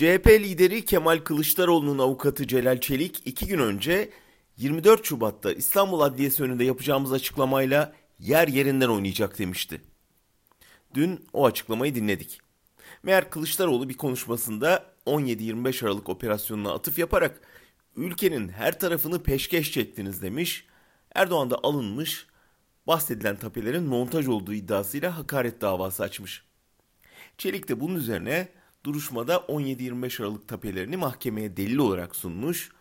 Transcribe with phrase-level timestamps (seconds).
[0.00, 4.10] CHP lideri Kemal Kılıçdaroğlu'nun avukatı Celal Çelik iki gün önce
[4.56, 9.80] 24 Şubat'ta İstanbul Adliyesi önünde yapacağımız açıklamayla yer yerinden oynayacak demişti.
[10.94, 12.40] Dün o açıklamayı dinledik.
[13.02, 17.40] Meğer Kılıçdaroğlu bir konuşmasında 17-25 Aralık operasyonuna atıf yaparak
[17.96, 20.66] ülkenin her tarafını peşkeş çektiniz demiş.
[21.14, 22.26] Erdoğan da alınmış,
[22.86, 26.44] bahsedilen tapelerin montaj olduğu iddiasıyla hakaret davası açmış.
[27.38, 32.72] Çelik de bunun üzerine duruşmada 17-25 Aralık tapelerini mahkemeye delil olarak sunmuş.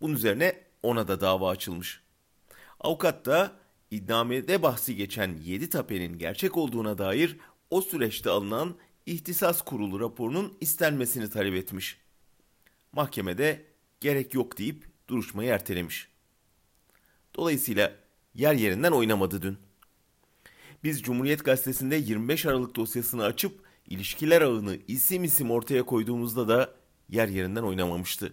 [0.00, 2.00] Bunun üzerine ona da dava açılmış.
[2.80, 3.52] Avukat da
[3.90, 7.36] iddiamede bahsi geçen 7 tapenin gerçek olduğuna dair
[7.70, 8.74] o süreçte alınan
[9.06, 11.98] ihtisas kurulu raporunun istenmesini talep etmiş.
[12.92, 13.64] Mahkemede
[14.00, 16.08] gerek yok deyip duruşmayı ertelemiş.
[17.34, 17.92] Dolayısıyla
[18.34, 19.58] yer yerinden oynamadı dün.
[20.84, 26.74] Biz Cumhuriyet Gazetesi'nde 25 Aralık dosyasını açıp ilişkiler ağını isim isim ortaya koyduğumuzda da
[27.08, 28.32] yer yerinden oynamamıştı.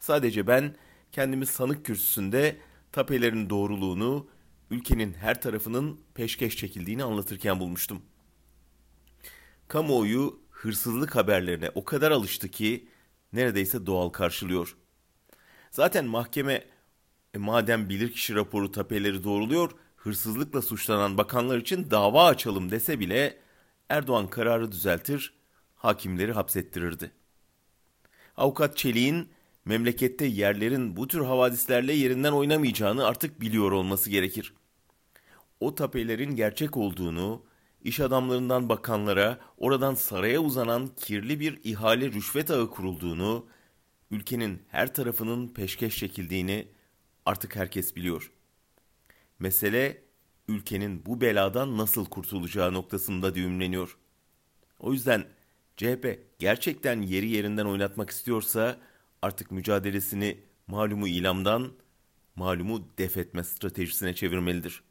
[0.00, 0.76] Sadece ben
[1.12, 2.56] kendimi sanık kürsüsünde
[2.92, 4.28] tapelerin doğruluğunu,
[4.70, 8.02] ülkenin her tarafının peşkeş çekildiğini anlatırken bulmuştum.
[9.68, 12.88] Kamuoyu hırsızlık haberlerine o kadar alıştı ki
[13.32, 14.76] neredeyse doğal karşılıyor.
[15.70, 16.64] Zaten mahkeme
[17.34, 23.41] e, madem bilirkişi raporu tapeleri doğruluyor, hırsızlıkla suçlanan bakanlar için dava açalım dese bile
[23.92, 25.34] Erdoğan kararı düzeltir,
[25.74, 27.10] hakimleri hapsettirirdi.
[28.36, 29.28] Avukat Çelik'in
[29.64, 34.54] memlekette yerlerin bu tür havadislerle yerinden oynamayacağını artık biliyor olması gerekir.
[35.60, 37.44] O tapelerin gerçek olduğunu,
[37.82, 43.46] iş adamlarından bakanlara, oradan saraya uzanan kirli bir ihale rüşvet ağı kurulduğunu,
[44.10, 46.68] ülkenin her tarafının peşkeş çekildiğini
[47.26, 48.32] artık herkes biliyor.
[49.38, 50.02] Mesele
[50.52, 53.96] ülkenin bu beladan nasıl kurtulacağı noktasında düğümleniyor.
[54.78, 55.24] O yüzden
[55.76, 58.78] CHP gerçekten yeri yerinden oynatmak istiyorsa
[59.22, 61.72] artık mücadelesini malumu ilamdan
[62.36, 64.82] malumu def etme stratejisine çevirmelidir.